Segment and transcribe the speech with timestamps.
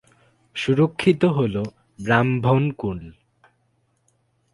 [0.55, 1.55] সুরক্ষিত হল
[1.99, 2.99] ব্রাম্ভণকুল।